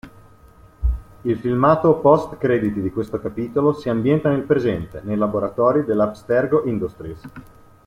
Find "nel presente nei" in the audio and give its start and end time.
4.31-5.15